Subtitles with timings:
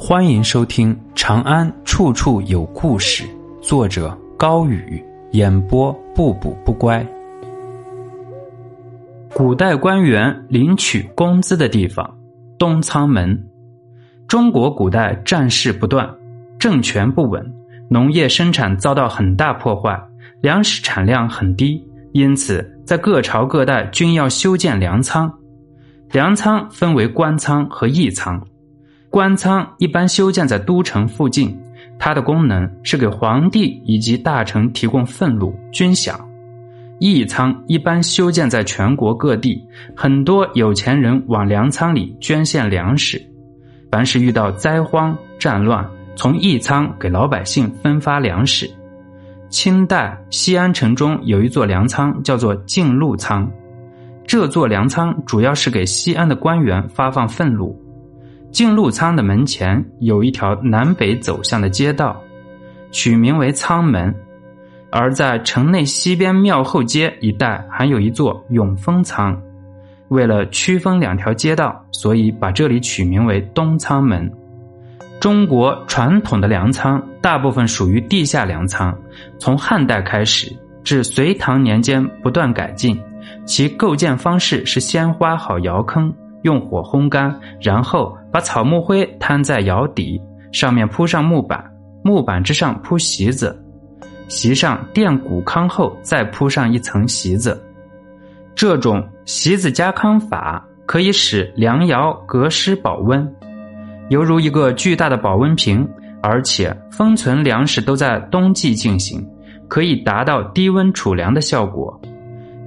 [0.00, 3.24] 欢迎收听《长安处处有故事》，
[3.60, 7.04] 作者高宇，演播不补不乖。
[9.34, 12.08] 古代官员领取工资的地方，
[12.56, 13.36] 东仓门。
[14.28, 16.08] 中国古代战事不断，
[16.60, 17.44] 政权不稳，
[17.90, 20.00] 农业生产遭到很大破坏，
[20.40, 25.28] 粮食产量很低，因此在各朝各代均要修建粮仓。
[26.12, 28.40] 粮仓分为官仓和义仓。
[29.10, 31.58] 官仓一般修建在都城附近，
[31.98, 36.14] 它的功能是给皇帝以及大臣提供俸禄、军饷。
[36.98, 39.64] 驿仓一般修建在全国各地，
[39.96, 43.20] 很多有钱人往粮仓里捐献粮食。
[43.90, 48.68] 凡是遇到灾荒、战乱，从驿仓给老百姓分发粮食。
[49.48, 53.50] 清代西安城中有一座粮仓，叫做进禄仓。
[54.26, 57.80] 这座粮仓主要是给西安的官员发放俸禄。
[58.50, 62.20] 进禄仓的门前有一条南北走向的街道，
[62.90, 64.12] 取名为仓门；
[64.90, 69.40] 而在城内西边庙后街一带还有一座永丰仓。
[70.08, 74.30] 为了区分两条街道，所以把这里取名为东仓门。
[75.20, 78.96] 中国传统的粮仓大部分属于地下粮仓，
[79.38, 80.50] 从汉代开始
[80.82, 82.98] 至隋唐年间不断改进，
[83.44, 86.10] 其构建方式是先挖好窑坑。
[86.42, 90.20] 用火烘干，然后把草木灰摊在窑底，
[90.52, 91.64] 上面铺上木板，
[92.02, 93.60] 木板之上铺席子，
[94.28, 97.60] 席上垫谷糠后再铺上一层席子。
[98.54, 103.32] 这种席子加糠法可以使粮窑隔湿保温，
[104.08, 105.88] 犹如一个巨大的保温瓶，
[106.22, 109.24] 而且封存粮食都在冬季进行，
[109.68, 112.00] 可以达到低温储粮的效果。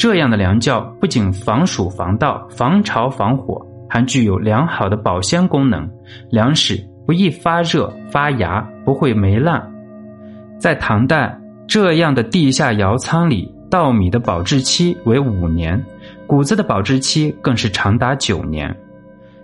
[0.00, 5.86] 这样的粮窖不仅防暑防盗、防潮防火，还具有良好的保鲜功能，
[6.30, 9.62] 粮食不易发热发芽，不会霉烂。
[10.58, 15.78] 在唐代，这样的地下窑仓里，稻米的保质期为五年，
[16.26, 18.74] 谷子的保质期更是长达九年。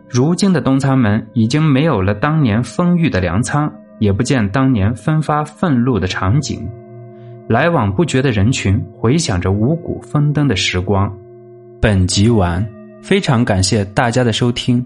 [0.09, 6.67] 如今的东仓门已经没有了当年丰裕的粮仓，也不见当年分发俸禄的场景。
[7.49, 11.13] 来往不绝的人群回响着五谷丰登的时光。
[11.81, 12.67] 本集完，
[13.03, 14.85] 非常感谢大家的收听。